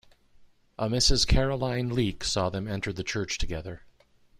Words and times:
A 0.79 0.87
Mrs. 0.89 1.27
Caroline 1.27 1.89
Leak 1.89 2.23
saw 2.23 2.49
them 2.49 2.67
enter 2.67 2.91
the 2.91 3.03
church 3.03 3.37
together. 3.37 3.83